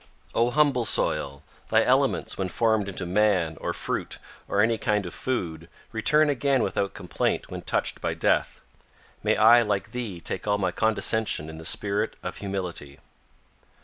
"O 0.33 0.49
humble 0.49 0.83
soil! 0.83 1.43
Thy 1.69 1.83
elements, 1.83 2.35
when 2.35 2.49
formed 2.49 2.89
into 2.89 3.05
man, 3.05 3.55
or 3.61 3.71
fruit, 3.71 4.17
or 4.47 4.59
any 4.59 4.79
kind 4.79 5.05
of 5.05 5.13
food, 5.13 5.69
return 5.91 6.27
again 6.27 6.63
without 6.63 6.95
complaint 6.95 7.51
when 7.51 7.61
touched 7.61 8.01
by 8.01 8.15
death. 8.15 8.61
May 9.21 9.37
I, 9.37 9.61
like 9.61 9.91
thee, 9.91 10.19
take 10.19 10.47
all 10.47 10.57
my 10.57 10.71
condescension 10.71 11.51
in 11.51 11.59
the 11.59 11.65
spirit 11.65 12.15
of 12.23 12.37
humility. 12.37 12.97